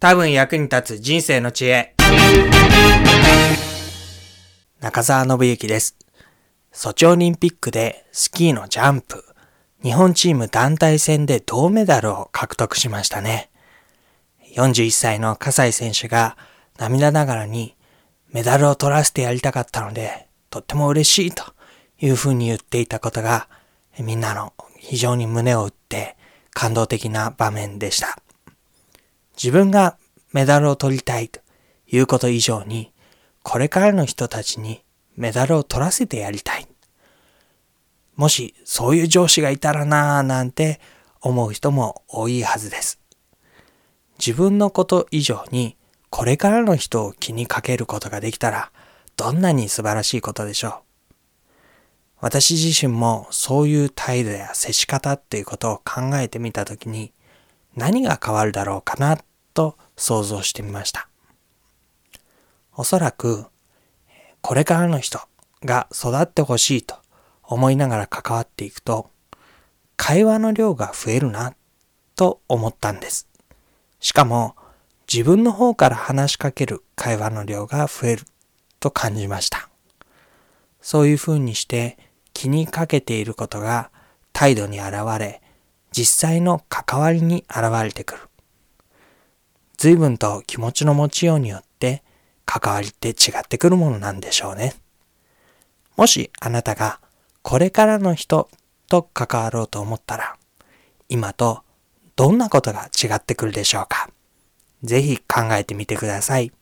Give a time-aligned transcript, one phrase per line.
[0.00, 1.96] 多分役に立つ人生の知恵。
[4.78, 5.96] 中澤信之です。
[6.70, 9.24] ソチオリンピックでスキーのジャンプ、
[9.82, 13.50] 日本チーム団体戦で銅メダルを獲得しましたね。
[14.54, 16.36] 41歳の葛西選手が
[16.78, 17.74] 涙ながらに
[18.30, 21.42] メダルを取らせてやりたかったので、とっても嬉しいと
[21.98, 23.48] いうふうに言っていたことが、
[23.98, 26.16] みんなの非常に胸を打って
[26.50, 28.16] 感動的な場面でした。
[29.42, 29.96] 自分が
[30.32, 31.40] メダルを取りたいと
[31.86, 32.92] いうこと以上に、
[33.42, 34.82] これからの人たちに
[35.16, 36.66] メダルを取らせてやりたい。
[38.16, 40.80] もしそういう上司がいたらなぁなんて
[41.20, 43.00] 思う人も多いはずです。
[44.18, 45.76] 自分のこと以上に
[46.10, 48.72] これからの人を気にかけることができたら
[49.16, 50.72] どんなに素晴らしいことでしょう。
[52.20, 57.12] 私自身もそういう態度や接し方っていうことを考えてみたときに
[57.78, 59.18] 何が変わるだろうかな
[59.54, 61.08] と想像してみました。
[62.74, 63.46] おそらく
[64.40, 65.20] これからの人
[65.64, 66.96] が育ってほしいと
[67.42, 69.10] 思いながら関わっていくと
[69.96, 71.54] 会話の量が増えるな
[72.16, 73.28] と思ったんです。
[74.00, 74.56] しかも
[75.12, 78.24] 自分の方から話しかける会話の量が増える
[78.80, 79.68] と感じました。
[80.80, 81.96] そういうふうにして
[82.32, 83.90] 気にかけていることが
[84.32, 85.42] 態度に現れ、
[85.98, 88.20] 実際の関わりに現れてくる。
[89.78, 92.04] 随分と気持ちの持ちようによって
[92.44, 94.76] 関わりって違ってくるものなんでしょうね。
[95.96, 97.00] もしあなたが
[97.42, 98.48] これからの人
[98.88, 100.36] と関わろうと思ったら、
[101.08, 101.64] 今と
[102.14, 104.08] どんなことが違ってくるでしょうか
[104.84, 106.52] ぜひ考えてみてください。